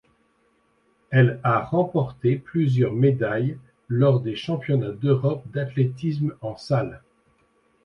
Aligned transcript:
Elle 1.11 1.39
a 1.43 1.59
remporté 1.59 2.35
plusieurs 2.35 2.91
médailles 2.93 3.59
lors 3.87 4.19
des 4.19 4.35
championnats 4.35 4.89
d'Europe 4.93 5.43
d'athlétisme 5.53 6.33
en 6.41 6.57
salle. 6.57 7.03